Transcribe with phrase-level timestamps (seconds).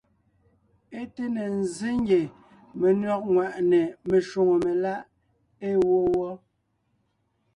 [0.99, 2.21] É té ne ńzsé ngie
[2.79, 5.01] menÿɔ́g ŋwàʼne meshwóŋè meláʼ
[5.67, 6.31] ée wó wɔ́.